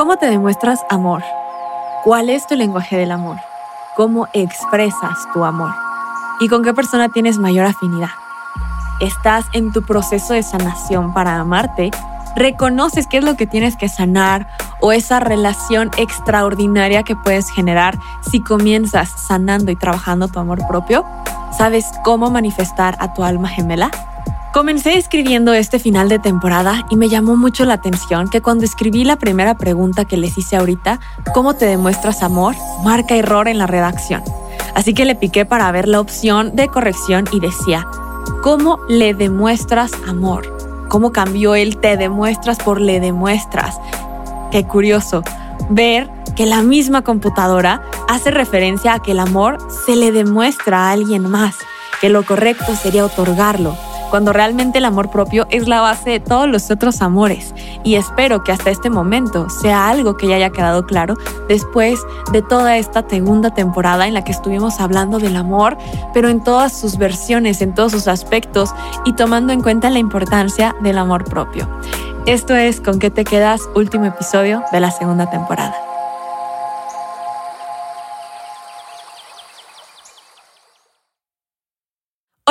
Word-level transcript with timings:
¿Cómo 0.00 0.16
te 0.16 0.30
demuestras 0.30 0.80
amor? 0.88 1.22
¿Cuál 2.04 2.30
es 2.30 2.46
tu 2.46 2.54
lenguaje 2.56 2.96
del 2.96 3.12
amor? 3.12 3.36
¿Cómo 3.96 4.28
expresas 4.32 5.30
tu 5.34 5.44
amor? 5.44 5.74
¿Y 6.40 6.48
con 6.48 6.64
qué 6.64 6.72
persona 6.72 7.10
tienes 7.10 7.36
mayor 7.36 7.66
afinidad? 7.66 8.08
¿Estás 9.00 9.44
en 9.52 9.72
tu 9.72 9.82
proceso 9.82 10.32
de 10.32 10.42
sanación 10.42 11.12
para 11.12 11.38
amarte? 11.38 11.90
¿Reconoces 12.34 13.06
qué 13.08 13.18
es 13.18 13.24
lo 13.24 13.36
que 13.36 13.46
tienes 13.46 13.76
que 13.76 13.90
sanar 13.90 14.48
o 14.80 14.92
esa 14.92 15.20
relación 15.20 15.90
extraordinaria 15.98 17.02
que 17.02 17.14
puedes 17.14 17.50
generar 17.50 17.98
si 18.22 18.40
comienzas 18.40 19.10
sanando 19.10 19.70
y 19.70 19.76
trabajando 19.76 20.28
tu 20.28 20.38
amor 20.38 20.66
propio? 20.66 21.04
¿Sabes 21.52 21.84
cómo 22.04 22.30
manifestar 22.30 22.96
a 23.00 23.12
tu 23.12 23.22
alma 23.22 23.48
gemela? 23.48 23.90
Comencé 24.52 24.98
escribiendo 24.98 25.54
este 25.54 25.78
final 25.78 26.08
de 26.08 26.18
temporada 26.18 26.84
y 26.90 26.96
me 26.96 27.08
llamó 27.08 27.36
mucho 27.36 27.64
la 27.64 27.74
atención 27.74 28.28
que 28.28 28.42
cuando 28.42 28.64
escribí 28.64 29.04
la 29.04 29.14
primera 29.14 29.56
pregunta 29.56 30.04
que 30.04 30.16
les 30.16 30.36
hice 30.36 30.56
ahorita, 30.56 30.98
¿cómo 31.32 31.54
te 31.54 31.66
demuestras 31.66 32.24
amor? 32.24 32.56
Marca 32.82 33.14
error 33.14 33.46
en 33.46 33.58
la 33.58 33.68
redacción. 33.68 34.24
Así 34.74 34.92
que 34.92 35.04
le 35.04 35.14
piqué 35.14 35.44
para 35.44 35.70
ver 35.70 35.86
la 35.86 36.00
opción 36.00 36.56
de 36.56 36.66
corrección 36.66 37.26
y 37.30 37.38
decía, 37.38 37.86
¿cómo 38.42 38.80
le 38.88 39.14
demuestras 39.14 39.92
amor? 40.08 40.52
¿Cómo 40.88 41.12
cambió 41.12 41.54
el 41.54 41.76
te 41.76 41.96
demuestras 41.96 42.58
por 42.58 42.80
le 42.80 42.98
demuestras? 42.98 43.78
Qué 44.50 44.64
curioso 44.64 45.22
ver 45.68 46.10
que 46.34 46.46
la 46.46 46.62
misma 46.62 47.02
computadora 47.02 47.82
hace 48.08 48.32
referencia 48.32 48.94
a 48.94 48.98
que 49.00 49.12
el 49.12 49.20
amor 49.20 49.58
se 49.86 49.94
le 49.94 50.10
demuestra 50.10 50.88
a 50.88 50.90
alguien 50.90 51.30
más, 51.30 51.54
que 52.00 52.08
lo 52.08 52.24
correcto 52.24 52.74
sería 52.74 53.04
otorgarlo 53.04 53.76
cuando 54.10 54.32
realmente 54.32 54.78
el 54.78 54.84
amor 54.84 55.10
propio 55.10 55.46
es 55.50 55.68
la 55.68 55.80
base 55.80 56.10
de 56.10 56.20
todos 56.20 56.48
los 56.48 56.70
otros 56.70 57.00
amores. 57.00 57.54
Y 57.84 57.94
espero 57.94 58.44
que 58.44 58.52
hasta 58.52 58.70
este 58.70 58.90
momento 58.90 59.48
sea 59.48 59.88
algo 59.88 60.16
que 60.16 60.26
ya 60.26 60.36
haya 60.36 60.50
quedado 60.50 60.84
claro 60.86 61.16
después 61.48 62.00
de 62.32 62.42
toda 62.42 62.76
esta 62.76 63.08
segunda 63.08 63.54
temporada 63.54 64.06
en 64.06 64.14
la 64.14 64.24
que 64.24 64.32
estuvimos 64.32 64.80
hablando 64.80 65.18
del 65.18 65.36
amor, 65.36 65.78
pero 66.12 66.28
en 66.28 66.42
todas 66.42 66.78
sus 66.78 66.98
versiones, 66.98 67.62
en 67.62 67.74
todos 67.74 67.92
sus 67.92 68.08
aspectos 68.08 68.74
y 69.04 69.14
tomando 69.14 69.52
en 69.52 69.62
cuenta 69.62 69.90
la 69.90 69.98
importancia 69.98 70.74
del 70.80 70.98
amor 70.98 71.24
propio. 71.24 71.68
Esto 72.26 72.54
es 72.54 72.80
Con 72.80 72.98
qué 72.98 73.10
te 73.10 73.24
quedas, 73.24 73.62
último 73.74 74.04
episodio 74.04 74.62
de 74.72 74.80
la 74.80 74.90
segunda 74.90 75.30
temporada. 75.30 75.89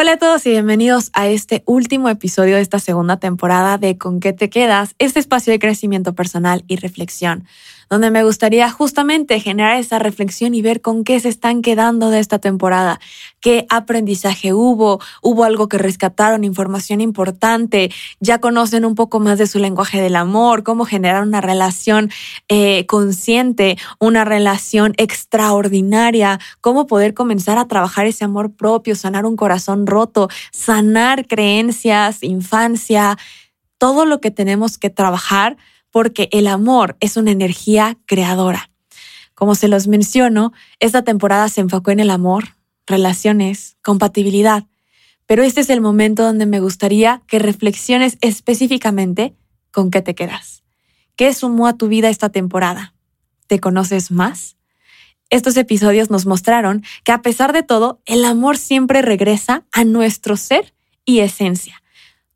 Hola 0.02 0.14
a 0.14 0.17
todos 0.17 0.45
y 0.45 0.52
bienvenidos 0.52 1.09
a 1.11 1.28
este 1.28 1.61
último 1.66 2.08
episodio 2.08 2.55
de 2.55 2.61
esta 2.61 2.80
segunda 2.80 3.17
temporada 3.17 3.78
de 3.78 3.97
Con 3.97 4.22
qué 4.22 4.31
te 4.31 4.50
quedas, 4.50 4.95
este 4.97 5.19
espacio 5.19 5.52
de 5.52 5.59
crecimiento 5.59 6.16
personal 6.16 6.64
y 6.69 6.78
reflexión 6.78 7.45
donde 7.89 8.11
me 8.11 8.23
gustaría 8.23 8.70
justamente 8.70 9.39
generar 9.39 9.77
esa 9.77 10.00
reflexión 10.00 10.53
y 10.53 10.61
ver 10.61 10.81
con 10.81 11.03
qué 11.03 11.20
se 11.20 11.30
están 11.30 11.61
quedando 11.61 12.11
de 12.11 12.20
esta 12.20 12.38
temporada, 12.38 13.00
qué 13.42 13.66
aprendizaje 13.70 14.53
hubo, 14.53 15.00
hubo 15.23 15.44
algo 15.44 15.67
que 15.67 15.80
rescataron, 15.80 16.44
información 16.44 17.02
importante, 17.02 17.92
ya 18.20 18.39
conocen 18.39 18.86
un 18.86 18.94
poco 18.94 19.20
más 19.20 19.39
de 19.39 19.47
su 19.47 19.58
lenguaje 19.58 20.02
del 20.02 20.16
amor, 20.16 20.64
cómo 20.64 20.86
generar 20.86 21.23
una 21.23 21.42
relación 21.42 22.11
eh, 22.47 22.86
consciente, 22.86 23.77
una 24.00 24.23
relación 24.23 24.94
extraordinaria, 24.97 26.39
cómo 26.61 26.86
poder 26.86 27.16
comenzar 27.16 27.58
a 27.58 27.67
trabajar 27.67 28.05
ese 28.05 28.23
amor 28.23 28.52
propio, 28.52 28.95
sanar 28.95 29.25
un 29.25 29.36
corazón 29.36 29.88
roto, 29.90 30.30
sanar 30.52 31.28
creencias, 31.28 32.23
infancia, 32.23 33.18
todo 33.78 34.06
lo 34.06 34.22
que 34.22 34.32
tenemos 34.32 34.78
que 34.78 34.90
trabajar 34.90 35.58
porque 35.92 36.30
el 36.32 36.48
amor 36.48 36.95
es 37.00 37.18
una 37.18 37.32
energía 37.32 37.98
creadora. 38.06 38.70
Como 39.34 39.56
se 39.56 39.67
los 39.67 39.88
menciono, 39.88 40.54
esta 40.80 41.04
temporada 41.04 41.50
se 41.50 41.62
enfocó 41.62 41.92
en 41.92 42.00
el 42.00 42.12
amor, 42.12 42.56
relaciones, 42.86 43.78
compatibilidad, 43.82 44.66
pero 45.26 45.44
este 45.44 45.61
es 45.61 45.70
el 45.70 45.80
momento 45.80 46.23
donde 46.23 46.45
me 46.45 46.60
gustaría 46.60 47.22
que 47.28 47.39
reflexiones 47.39 48.17
específicamente 48.22 49.36
con 49.72 49.92
qué 49.92 50.02
te 50.02 50.16
quedas. 50.16 50.64
¿Qué 51.16 51.33
sumó 51.33 51.67
a 51.67 51.78
tu 51.78 51.88
vida 51.88 52.10
esta 52.10 52.30
temporada? 52.30 52.94
¿Te 53.48 53.60
conoces 53.60 54.11
más? 54.11 54.58
Estos 55.30 55.58
episodios 55.58 56.10
nos 56.10 56.26
mostraron 56.26 56.84
que 57.04 57.12
a 57.12 57.22
pesar 57.22 57.54
de 57.54 57.62
todo, 57.62 58.02
el 58.06 58.26
amor 58.26 58.58
siempre 58.58 59.02
regresa 59.02 59.64
a 59.72 59.84
nuestro 59.84 60.38
ser 60.38 60.73
y 61.06 61.20
esencia. 61.20 61.84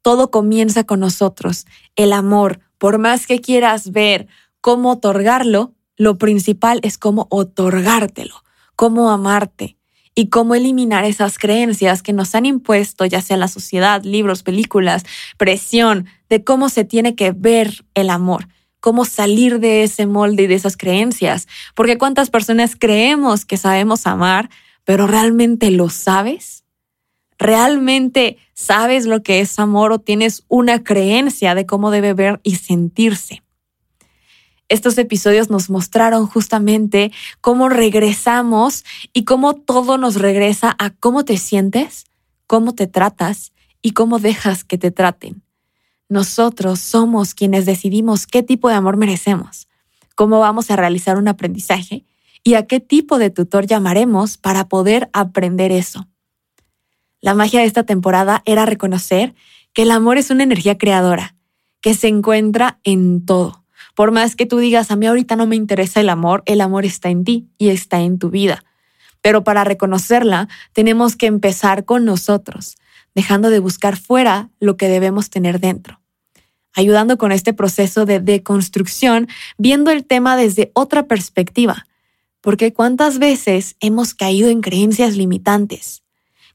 Todo 0.04 0.30
comienza 0.30 0.84
con 0.84 1.00
nosotros. 1.00 1.66
El 1.96 2.14
amor, 2.14 2.60
por 2.78 3.00
más 3.00 3.26
que 3.26 3.40
quieras 3.40 3.92
ver 3.92 4.28
cómo 4.62 4.92
otorgarlo, 4.92 5.74
lo 5.98 6.18
principal 6.18 6.80
es 6.84 6.98
cómo 6.98 7.28
otorgártelo, 7.30 8.44
cómo 8.76 9.10
amarte 9.10 9.78
y 10.16 10.30
cómo 10.30 10.54
eliminar 10.54 11.06
esas 11.06 11.40
creencias 11.40 12.04
que 12.04 12.14
nos 12.14 12.36
han 12.36 12.46
impuesto, 12.46 13.06
ya 13.06 13.22
sea 13.22 13.38
la 13.38 13.48
sociedad, 13.48 14.04
libros, 14.04 14.44
películas, 14.44 15.04
presión 15.38 16.06
de 16.30 16.44
cómo 16.44 16.70
se 16.70 16.86
tiene 16.86 17.16
que 17.16 17.32
ver 17.32 17.86
el 17.96 18.10
amor, 18.10 18.48
cómo 18.84 19.06
salir 19.06 19.62
de 19.62 19.84
ese 19.84 20.06
molde 20.08 20.44
y 20.44 20.48
de 20.48 20.56
esas 20.56 20.76
creencias. 20.76 21.48
Porque 21.74 21.98
cuántas 21.98 22.30
personas 22.30 22.76
creemos 22.78 23.46
que 23.46 23.56
sabemos 23.56 24.06
amar, 24.06 24.50
pero 24.84 25.08
realmente 25.08 25.72
lo 25.72 25.88
sabes? 25.88 26.66
¿Realmente 27.40 28.40
sabes 28.54 29.06
lo 29.06 29.24
que 29.24 29.40
es 29.40 29.58
amor 29.58 29.94
o 29.94 30.00
tienes 30.00 30.44
una 30.50 30.84
creencia 30.84 31.56
de 31.56 31.66
cómo 31.66 31.92
debe 31.92 32.14
ver 32.14 32.42
y 32.44 32.56
sentirse? 32.58 33.42
Estos 34.68 34.98
episodios 34.98 35.50
nos 35.50 35.70
mostraron 35.70 36.28
justamente 36.28 37.14
cómo 37.40 37.70
regresamos 37.70 38.84
y 39.14 39.24
cómo 39.24 39.54
todo 39.54 39.98
nos 39.98 40.16
regresa 40.16 40.76
a 40.78 40.90
cómo 40.90 41.24
te 41.24 41.38
sientes, 41.38 42.04
cómo 42.48 42.76
te 42.76 42.88
tratas 42.88 43.54
y 43.82 43.92
cómo 43.92 44.20
dejas 44.20 44.66
que 44.66 44.78
te 44.78 44.92
traten. 44.92 45.43
Nosotros 46.14 46.80
somos 46.80 47.34
quienes 47.34 47.66
decidimos 47.66 48.28
qué 48.28 48.44
tipo 48.44 48.70
de 48.70 48.76
amor 48.76 48.98
merecemos, 48.98 49.68
cómo 50.14 50.40
vamos 50.40 50.70
a 50.70 50.76
realizar 50.76 51.18
un 51.18 51.28
aprendizaje 51.28 52.06
y 52.44 52.54
a 52.54 52.68
qué 52.68 52.80
tipo 52.80 53.18
de 53.18 53.32
tutor 53.32 53.66
llamaremos 53.66 54.38
para 54.38 54.68
poder 54.68 55.10
aprender 55.12 55.72
eso. 55.72 56.08
La 57.20 57.34
magia 57.34 57.62
de 57.62 57.66
esta 57.66 57.82
temporada 57.82 58.44
era 58.46 58.68
reconocer 58.68 59.34
que 59.74 59.82
el 59.82 59.90
amor 59.90 60.20
es 60.20 60.30
una 60.30 60.44
energía 60.44 60.78
creadora, 60.78 61.36
que 61.82 61.96
se 61.96 62.10
encuentra 62.10 62.80
en 62.84 63.26
todo. 63.26 63.66
Por 63.96 64.12
más 64.12 64.36
que 64.36 64.46
tú 64.46 64.60
digas, 64.60 64.92
a 64.92 64.96
mí 64.96 65.08
ahorita 65.08 65.36
no 65.36 65.48
me 65.48 65.56
interesa 65.56 66.00
el 66.00 66.10
amor, 66.10 66.44
el 66.46 66.62
amor 66.62 66.86
está 66.86 67.10
en 67.10 67.24
ti 67.24 67.50
y 67.58 67.70
está 67.70 68.02
en 68.02 68.20
tu 68.20 68.30
vida. 68.30 68.64
Pero 69.24 69.44
para 69.44 69.64
reconocerla, 69.64 70.48
tenemos 70.74 71.16
que 71.16 71.26
empezar 71.26 71.86
con 71.86 72.06
nosotros, 72.06 72.76
dejando 73.16 73.50
de 73.50 73.58
buscar 73.58 73.98
fuera 73.98 74.52
lo 74.60 74.78
que 74.78 74.90
debemos 74.90 75.32
tener 75.32 75.60
dentro. 75.60 76.03
Ayudando 76.76 77.18
con 77.18 77.32
este 77.32 77.54
proceso 77.54 78.06
de 78.06 78.20
deconstrucción, 78.20 79.28
viendo 79.58 79.92
el 79.92 80.06
tema 80.06 80.36
desde 80.36 80.72
otra 80.74 81.08
perspectiva. 81.08 81.86
Porque 82.42 82.74
cuántas 82.74 83.20
veces 83.20 83.76
hemos 83.80 84.14
caído 84.14 84.50
en 84.50 84.62
creencias 84.62 85.16
limitantes, 85.16 86.04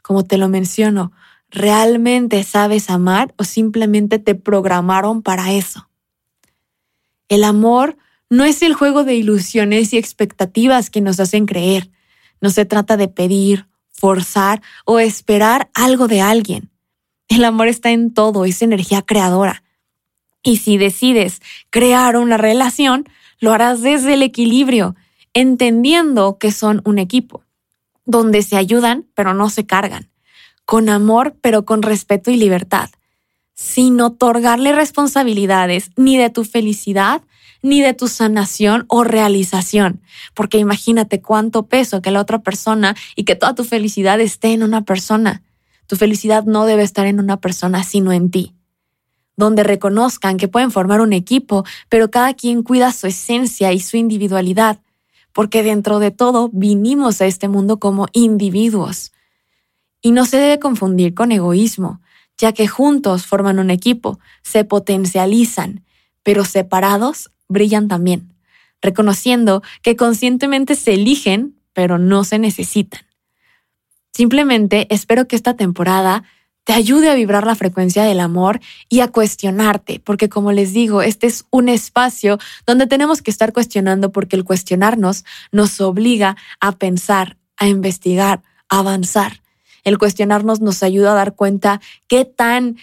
como 0.02 0.24
te 0.24 0.38
lo 0.38 0.48
menciono, 0.48 1.12
¿realmente 1.50 2.42
sabes 2.44 2.90
amar 2.90 3.34
o 3.36 3.44
simplemente 3.44 4.18
te 4.18 4.34
programaron 4.34 5.22
para 5.22 5.52
eso? 5.52 5.88
El 7.28 7.44
amor 7.44 7.96
no 8.30 8.44
es 8.44 8.62
el 8.62 8.74
juego 8.74 9.04
de 9.04 9.14
ilusiones 9.14 9.92
y 9.92 9.98
expectativas 9.98 10.90
que 10.90 11.00
nos 11.00 11.20
hacen 11.20 11.46
creer. 11.46 11.90
No 12.40 12.50
se 12.50 12.64
trata 12.64 12.96
de 12.96 13.08
pedir, 13.08 13.66
forzar 13.90 14.62
o 14.84 14.98
esperar 14.98 15.70
algo 15.74 16.08
de 16.08 16.20
alguien. 16.20 16.70
El 17.28 17.44
amor 17.44 17.68
está 17.68 17.90
en 17.90 18.12
todo, 18.12 18.44
es 18.44 18.62
energía 18.62 19.02
creadora. 19.02 19.62
Y 20.48 20.56
si 20.56 20.78
decides 20.78 21.42
crear 21.68 22.16
una 22.16 22.38
relación, 22.38 23.04
lo 23.38 23.52
harás 23.52 23.82
desde 23.82 24.14
el 24.14 24.22
equilibrio, 24.22 24.96
entendiendo 25.34 26.38
que 26.38 26.52
son 26.52 26.80
un 26.86 26.98
equipo 26.98 27.44
donde 28.06 28.40
se 28.40 28.56
ayudan 28.56 29.04
pero 29.14 29.34
no 29.34 29.50
se 29.50 29.66
cargan, 29.66 30.08
con 30.64 30.88
amor 30.88 31.36
pero 31.42 31.66
con 31.66 31.82
respeto 31.82 32.30
y 32.30 32.38
libertad, 32.38 32.88
sin 33.52 34.00
otorgarle 34.00 34.72
responsabilidades 34.72 35.90
ni 35.96 36.16
de 36.16 36.30
tu 36.30 36.44
felicidad 36.44 37.20
ni 37.60 37.82
de 37.82 37.92
tu 37.92 38.08
sanación 38.08 38.86
o 38.88 39.04
realización, 39.04 40.00
porque 40.32 40.56
imagínate 40.56 41.20
cuánto 41.20 41.66
peso 41.66 42.00
que 42.00 42.10
la 42.10 42.22
otra 42.22 42.38
persona 42.38 42.96
y 43.16 43.24
que 43.24 43.36
toda 43.36 43.54
tu 43.54 43.64
felicidad 43.64 44.18
esté 44.18 44.54
en 44.54 44.62
una 44.62 44.86
persona. 44.86 45.42
Tu 45.86 45.96
felicidad 45.96 46.44
no 46.44 46.64
debe 46.64 46.84
estar 46.84 47.06
en 47.06 47.20
una 47.20 47.38
persona, 47.38 47.84
sino 47.84 48.14
en 48.14 48.30
ti 48.30 48.54
donde 49.38 49.62
reconozcan 49.62 50.36
que 50.36 50.48
pueden 50.48 50.72
formar 50.72 51.00
un 51.00 51.12
equipo, 51.14 51.64
pero 51.88 52.10
cada 52.10 52.34
quien 52.34 52.64
cuida 52.64 52.92
su 52.92 53.06
esencia 53.06 53.72
y 53.72 53.78
su 53.78 53.96
individualidad, 53.96 54.80
porque 55.32 55.62
dentro 55.62 56.00
de 56.00 56.10
todo 56.10 56.50
vinimos 56.52 57.20
a 57.20 57.26
este 57.26 57.46
mundo 57.46 57.78
como 57.78 58.08
individuos. 58.12 59.12
Y 60.02 60.10
no 60.10 60.26
se 60.26 60.38
debe 60.38 60.58
confundir 60.58 61.14
con 61.14 61.30
egoísmo, 61.30 62.00
ya 62.36 62.52
que 62.52 62.66
juntos 62.66 63.26
forman 63.26 63.60
un 63.60 63.70
equipo, 63.70 64.18
se 64.42 64.64
potencializan, 64.64 65.84
pero 66.24 66.44
separados 66.44 67.30
brillan 67.48 67.88
también. 67.88 68.34
reconociendo 68.80 69.60
que 69.82 69.96
conscientemente 69.96 70.76
se 70.76 70.94
eligen, 70.94 71.56
pero 71.72 71.98
no 71.98 72.22
se 72.22 72.38
necesitan. 72.38 73.02
Simplemente 74.12 74.86
espero 74.88 75.26
que 75.26 75.34
esta 75.34 75.54
temporada 75.54 76.22
te 76.68 76.74
ayude 76.74 77.08
a 77.08 77.14
vibrar 77.14 77.46
la 77.46 77.54
frecuencia 77.54 78.04
del 78.04 78.20
amor 78.20 78.60
y 78.90 79.00
a 79.00 79.08
cuestionarte, 79.08 80.02
porque 80.04 80.28
como 80.28 80.52
les 80.52 80.74
digo, 80.74 81.00
este 81.00 81.26
es 81.26 81.46
un 81.48 81.70
espacio 81.70 82.38
donde 82.66 82.86
tenemos 82.86 83.22
que 83.22 83.30
estar 83.30 83.54
cuestionando 83.54 84.12
porque 84.12 84.36
el 84.36 84.44
cuestionarnos 84.44 85.24
nos 85.50 85.80
obliga 85.80 86.36
a 86.60 86.72
pensar, 86.72 87.38
a 87.56 87.68
investigar, 87.68 88.42
a 88.68 88.80
avanzar. 88.80 89.40
El 89.82 89.96
cuestionarnos 89.96 90.60
nos 90.60 90.82
ayuda 90.82 91.12
a 91.12 91.14
dar 91.14 91.34
cuenta 91.34 91.80
qué 92.06 92.26
tan 92.26 92.76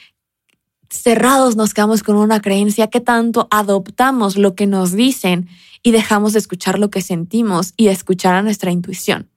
cerrados 0.90 1.56
nos 1.56 1.76
quedamos 1.76 2.02
con 2.02 2.16
una 2.16 2.42
creencia, 2.42 2.88
qué 2.88 3.02
tanto 3.02 3.48
adoptamos 3.52 4.36
lo 4.36 4.56
que 4.56 4.66
nos 4.66 4.94
dicen 4.94 5.48
y 5.84 5.92
dejamos 5.92 6.34
de 6.34 6.40
escuchar 6.40 6.80
lo 6.80 6.90
que 6.90 7.04
sentimos 7.04 7.76
y 7.78 7.90
escuchar 7.90 8.34
a 8.34 8.42
nuestra 8.42 8.72
intuición. 8.72 9.30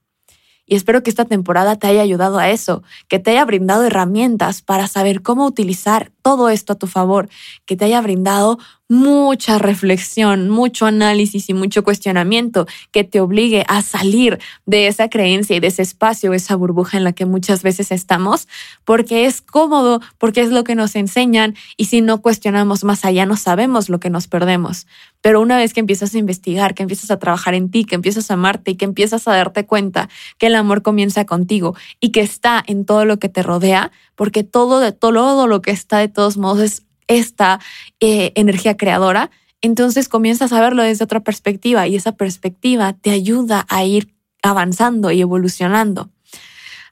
Y 0.69 0.76
espero 0.76 1.03
que 1.03 1.09
esta 1.09 1.25
temporada 1.25 1.76
te 1.76 1.87
haya 1.87 2.03
ayudado 2.03 2.38
a 2.38 2.50
eso, 2.50 2.82
que 3.09 3.19
te 3.19 3.31
haya 3.31 3.44
brindado 3.47 3.85
herramientas 3.85 4.61
para 4.61 4.87
saber 4.87 5.23
cómo 5.23 5.47
utilizar 5.47 6.12
todo 6.28 6.50
esto 6.50 6.75
a 6.75 6.76
tu 6.76 6.86
favor, 6.86 7.30
que 7.64 7.75
te 7.75 7.86
haya 7.86 8.02
brindado 8.02 8.58
mucha 8.86 9.56
reflexión, 9.56 10.50
mucho 10.50 10.84
análisis 10.84 11.48
y 11.48 11.54
mucho 11.54 11.84
cuestionamiento 11.84 12.66
que 12.90 13.02
te 13.02 13.20
obligue 13.20 13.64
a 13.66 13.80
salir 13.80 14.38
de 14.66 14.88
esa 14.88 15.08
creencia 15.08 15.56
y 15.56 15.60
de 15.60 15.69
ese 15.69 15.80
espacio, 15.80 16.34
esa 16.34 16.54
burbuja 16.54 16.98
en 16.98 17.04
la 17.04 17.12
que 17.12 17.25
muchas 17.25 17.62
veces 17.62 17.92
estamos, 17.92 18.46
porque 18.84 19.25
es 19.25 19.40
cómodo, 19.40 20.02
porque 20.19 20.42
es 20.42 20.50
lo 20.50 20.64
que 20.64 20.75
nos 20.75 20.96
enseñan 20.96 21.54
y 21.78 21.86
si 21.86 22.02
no 22.02 22.20
cuestionamos 22.20 22.84
más 22.84 23.06
allá 23.06 23.25
no 23.25 23.36
sabemos 23.36 23.88
lo 23.88 24.00
que 24.00 24.10
nos 24.10 24.26
perdemos. 24.26 24.86
Pero 25.22 25.40
una 25.40 25.56
vez 25.56 25.72
que 25.72 25.80
empiezas 25.80 26.14
a 26.14 26.19
investigar, 26.19 26.75
que 26.75 26.82
empiezas 26.82 27.10
a 27.10 27.19
trabajar 27.19 27.54
en 27.54 27.70
ti, 27.70 27.84
que 27.84 27.94
empiezas 27.94 28.30
a 28.30 28.34
amarte 28.34 28.72
y 28.72 28.76
que 28.76 28.84
empiezas 28.84 29.26
a 29.28 29.32
darte 29.32 29.64
cuenta 29.64 30.10
que 30.36 30.48
el 30.48 30.54
amor 30.54 30.82
comienza 30.82 31.25
contigo 31.25 31.75
y 32.00 32.10
que 32.10 32.20
está 32.20 32.62
en 32.66 32.84
todo 32.84 33.04
lo 33.04 33.19
que 33.19 33.28
te 33.28 33.42
rodea, 33.42 33.92
porque 34.19 34.43
todo 34.43 34.93
todo 34.94 35.47
lo 35.47 35.62
que 35.62 35.70
está 35.70 35.99
de 35.99 36.09
todos 36.09 36.37
modos 36.37 36.61
es 36.61 36.82
esta 37.06 37.61
eh, 38.00 38.32
energía 38.35 38.76
creadora, 38.76 39.31
entonces 39.61 40.09
comienzas 40.09 40.53
a 40.53 40.61
verlo 40.61 40.82
desde 40.82 41.05
otra 41.05 41.20
perspectiva 41.20 41.87
y 41.87 41.94
esa 41.94 42.12
perspectiva 42.12 42.94
te 42.94 43.11
ayuda 43.11 43.65
a 43.69 43.85
ir 43.85 44.12
avanzando 44.43 45.12
y 45.12 45.20
evolucionando. 45.20 46.11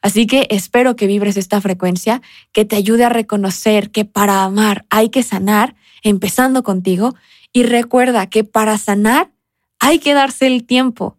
Así 0.03 0.29
que 0.29 0.47
espero 0.51 0.95
que 0.95 1.09
vibres 1.09 1.37
esta 1.37 1.61
frecuencia, 1.61 2.23
que 2.53 2.65
te 2.65 2.77
ayude 2.77 3.05
a 3.05 3.09
reconocer 3.09 3.91
que 3.91 4.05
para 4.05 4.45
amar 4.45 4.87
hay 4.89 5.09
que 5.09 5.25
sanar, 5.25 5.75
empezando 6.05 6.63
contigo, 6.63 7.17
y 7.53 7.65
recuerda 7.65 8.29
que 8.29 8.45
para 8.45 8.79
sanar 8.79 9.33
hay 9.81 9.99
que 9.99 10.15
darse 10.15 10.47
el 10.47 10.65
tiempo. 10.65 11.17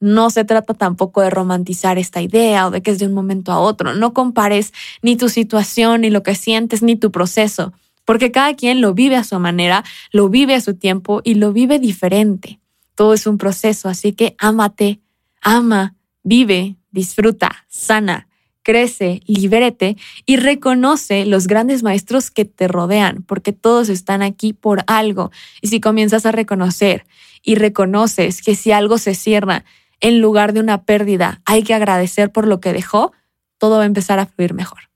No 0.00 0.30
se 0.30 0.44
trata 0.44 0.74
tampoco 0.74 1.22
de 1.22 1.30
romantizar 1.30 1.98
esta 1.98 2.22
idea 2.22 2.66
o 2.66 2.70
de 2.70 2.82
que 2.82 2.90
es 2.90 2.98
de 2.98 3.06
un 3.06 3.14
momento 3.14 3.52
a 3.52 3.58
otro. 3.58 3.94
No 3.94 4.14
compares 4.14 4.72
ni 5.02 5.16
tu 5.16 5.28
situación, 5.28 6.02
ni 6.02 6.10
lo 6.10 6.22
que 6.22 6.34
sientes, 6.34 6.82
ni 6.82 6.96
tu 6.96 7.10
proceso 7.10 7.72
porque 8.08 8.32
cada 8.32 8.54
quien 8.54 8.80
lo 8.80 8.94
vive 8.94 9.16
a 9.16 9.22
su 9.22 9.38
manera, 9.38 9.84
lo 10.12 10.30
vive 10.30 10.54
a 10.54 10.62
su 10.62 10.72
tiempo 10.72 11.20
y 11.24 11.34
lo 11.34 11.52
vive 11.52 11.78
diferente. 11.78 12.58
Todo 12.94 13.12
es 13.12 13.26
un 13.26 13.36
proceso, 13.36 13.90
así 13.90 14.14
que 14.14 14.34
ámate, 14.38 15.02
ama, 15.42 15.94
vive, 16.22 16.78
disfruta, 16.90 17.66
sana, 17.68 18.26
crece, 18.62 19.20
libérate 19.26 19.98
y 20.24 20.36
reconoce 20.36 21.26
los 21.26 21.46
grandes 21.46 21.82
maestros 21.82 22.30
que 22.30 22.46
te 22.46 22.66
rodean, 22.66 23.24
porque 23.24 23.52
todos 23.52 23.90
están 23.90 24.22
aquí 24.22 24.54
por 24.54 24.84
algo. 24.86 25.30
Y 25.60 25.68
si 25.68 25.78
comienzas 25.78 26.24
a 26.24 26.32
reconocer 26.32 27.04
y 27.42 27.56
reconoces 27.56 28.40
que 28.40 28.54
si 28.54 28.72
algo 28.72 28.96
se 28.96 29.14
cierra 29.14 29.66
en 30.00 30.20
lugar 30.20 30.52
de 30.52 30.60
una 30.60 30.82
pérdida, 30.82 31.40
hay 31.44 31.62
que 31.62 31.74
agradecer 31.74 32.30
por 32.30 32.46
lo 32.46 32.60
que 32.60 32.72
dejó, 32.72 33.12
todo 33.58 33.78
va 33.78 33.82
a 33.82 33.86
empezar 33.86 34.18
a 34.18 34.26
fluir 34.26 34.54
mejor. 34.54 34.88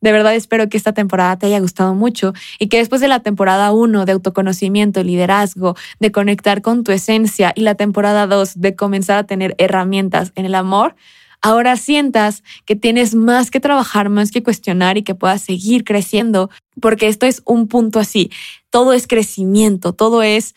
De 0.00 0.12
verdad 0.12 0.34
espero 0.34 0.68
que 0.68 0.76
esta 0.76 0.92
temporada 0.92 1.36
te 1.38 1.46
haya 1.46 1.58
gustado 1.58 1.94
mucho 1.94 2.32
y 2.58 2.68
que 2.68 2.78
después 2.78 3.00
de 3.00 3.08
la 3.08 3.20
temporada 3.20 3.72
1 3.72 4.04
de 4.04 4.12
autoconocimiento, 4.12 5.02
liderazgo, 5.02 5.76
de 5.98 6.12
conectar 6.12 6.62
con 6.62 6.84
tu 6.84 6.92
esencia 6.92 7.52
y 7.56 7.62
la 7.62 7.74
temporada 7.74 8.26
2 8.28 8.60
de 8.60 8.76
comenzar 8.76 9.18
a 9.18 9.24
tener 9.24 9.56
herramientas 9.58 10.32
en 10.36 10.46
el 10.46 10.54
amor, 10.54 10.94
ahora 11.42 11.76
sientas 11.76 12.44
que 12.64 12.76
tienes 12.76 13.16
más 13.16 13.50
que 13.50 13.58
trabajar, 13.58 14.08
más 14.08 14.30
que 14.30 14.42
cuestionar 14.42 14.98
y 14.98 15.02
que 15.02 15.16
puedas 15.16 15.42
seguir 15.42 15.82
creciendo, 15.82 16.48
porque 16.80 17.08
esto 17.08 17.26
es 17.26 17.42
un 17.44 17.66
punto 17.66 17.98
así. 17.98 18.30
Todo 18.70 18.92
es 18.92 19.08
crecimiento, 19.08 19.94
todo 19.94 20.22
es 20.22 20.54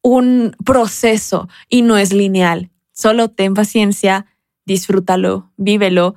un 0.00 0.56
proceso 0.64 1.48
y 1.68 1.82
no 1.82 1.98
es 1.98 2.12
lineal. 2.12 2.70
Solo 2.94 3.28
ten 3.28 3.52
paciencia, 3.54 4.26
disfrútalo, 4.64 5.52
vívelo 5.56 6.14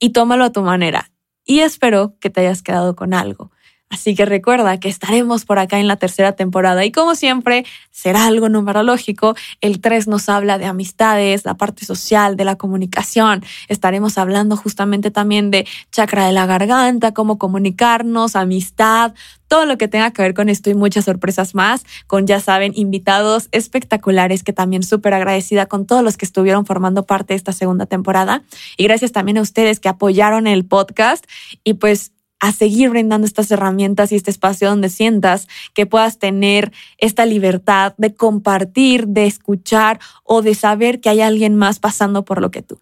y 0.00 0.10
tómalo 0.10 0.44
a 0.44 0.52
tu 0.52 0.62
manera 0.62 1.12
y 1.44 1.60
espero 1.60 2.16
que 2.20 2.30
te 2.30 2.40
hayas 2.40 2.62
quedado 2.62 2.96
con 2.96 3.14
algo. 3.14 3.50
Así 3.90 4.14
que 4.14 4.26
recuerda 4.26 4.78
que 4.78 4.88
estaremos 4.88 5.46
por 5.46 5.58
acá 5.58 5.78
en 5.78 5.88
la 5.88 5.96
tercera 5.96 6.32
temporada 6.32 6.84
y 6.84 6.92
como 6.92 7.14
siempre 7.14 7.64
será 7.90 8.26
algo 8.26 8.50
numerológico. 8.50 9.34
El 9.62 9.80
3 9.80 10.08
nos 10.08 10.28
habla 10.28 10.58
de 10.58 10.66
amistades, 10.66 11.46
la 11.46 11.54
parte 11.54 11.86
social, 11.86 12.36
de 12.36 12.44
la 12.44 12.56
comunicación. 12.56 13.42
Estaremos 13.68 14.18
hablando 14.18 14.56
justamente 14.56 15.10
también 15.10 15.50
de 15.50 15.66
chakra 15.90 16.26
de 16.26 16.32
la 16.32 16.44
garganta, 16.44 17.14
cómo 17.14 17.38
comunicarnos, 17.38 18.36
amistad, 18.36 19.14
todo 19.48 19.64
lo 19.64 19.78
que 19.78 19.88
tenga 19.88 20.10
que 20.10 20.20
ver 20.20 20.34
con 20.34 20.50
esto 20.50 20.68
y 20.68 20.74
muchas 20.74 21.06
sorpresas 21.06 21.54
más, 21.54 21.84
con 22.06 22.26
ya 22.26 22.40
saben, 22.40 22.72
invitados 22.76 23.48
espectaculares 23.52 24.42
que 24.42 24.52
también 24.52 24.82
súper 24.82 25.14
agradecida 25.14 25.64
con 25.64 25.86
todos 25.86 26.04
los 26.04 26.18
que 26.18 26.26
estuvieron 26.26 26.66
formando 26.66 27.06
parte 27.06 27.32
de 27.32 27.38
esta 27.38 27.52
segunda 27.52 27.86
temporada. 27.86 28.42
Y 28.76 28.84
gracias 28.84 29.12
también 29.12 29.38
a 29.38 29.42
ustedes 29.42 29.80
que 29.80 29.88
apoyaron 29.88 30.46
el 30.46 30.66
podcast 30.66 31.24
y 31.64 31.74
pues 31.74 32.12
a 32.40 32.52
seguir 32.52 32.90
brindando 32.90 33.26
estas 33.26 33.50
herramientas 33.50 34.12
y 34.12 34.16
este 34.16 34.30
espacio 34.30 34.68
donde 34.68 34.88
sientas 34.88 35.48
que 35.74 35.86
puedas 35.86 36.18
tener 36.18 36.72
esta 36.98 37.26
libertad 37.26 37.94
de 37.96 38.14
compartir, 38.14 39.08
de 39.08 39.26
escuchar 39.26 40.00
o 40.24 40.42
de 40.42 40.54
saber 40.54 41.00
que 41.00 41.08
hay 41.08 41.20
alguien 41.20 41.56
más 41.56 41.78
pasando 41.78 42.24
por 42.24 42.40
lo 42.40 42.50
que 42.50 42.62
tú 42.62 42.80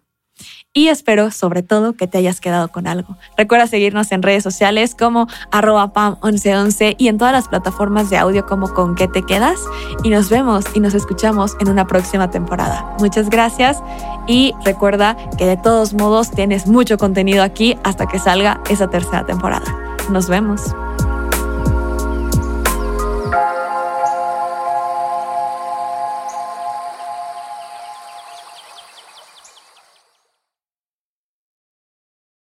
y 0.73 0.89
espero 0.89 1.31
sobre 1.31 1.63
todo 1.63 1.93
que 1.93 2.07
te 2.07 2.19
hayas 2.19 2.39
quedado 2.39 2.67
con 2.67 2.87
algo. 2.87 3.17
Recuerda 3.35 3.67
seguirnos 3.67 4.11
en 4.11 4.21
redes 4.21 4.43
sociales 4.43 4.95
como 4.95 5.27
arroba 5.51 5.91
pam1111 5.93 6.95
y 6.97 7.07
en 7.07 7.17
todas 7.17 7.33
las 7.33 7.47
plataformas 7.47 8.09
de 8.09 8.17
audio 8.17 8.45
como 8.45 8.73
con 8.73 8.95
qué 8.95 9.07
te 9.07 9.23
quedas 9.23 9.59
y 10.03 10.09
nos 10.09 10.29
vemos 10.29 10.65
y 10.75 10.79
nos 10.79 10.93
escuchamos 10.93 11.57
en 11.59 11.69
una 11.69 11.87
próxima 11.87 12.29
temporada. 12.29 12.95
Muchas 12.99 13.29
gracias 13.29 13.81
y 14.27 14.53
recuerda 14.63 15.17
que 15.37 15.45
de 15.45 15.57
todos 15.57 15.93
modos 15.93 16.31
tienes 16.31 16.67
mucho 16.67 16.97
contenido 16.97 17.43
aquí 17.43 17.77
hasta 17.83 18.07
que 18.07 18.19
salga 18.19 18.61
esa 18.69 18.89
tercera 18.89 19.25
temporada. 19.25 19.65
Nos 20.09 20.29
vemos. 20.29 20.61